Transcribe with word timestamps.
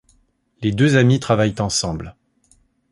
Les 0.63 0.71
deux 0.71 0.97
amis 0.97 1.19
travaillent 1.19 1.53
ensemble. 1.61 2.15